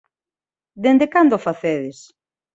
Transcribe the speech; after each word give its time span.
Dende 0.83 1.05
cando 1.13 1.33
o 1.37 1.43
facedes? 1.47 1.97